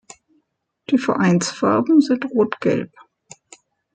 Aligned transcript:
Die 0.89 0.97
Vereinsfarben 0.97 2.01
sind 2.01 2.25
Rot-Gelb. 2.25 2.89